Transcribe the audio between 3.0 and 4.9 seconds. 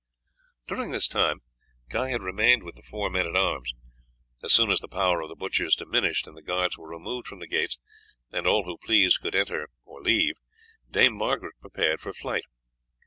men at arms. As soon as the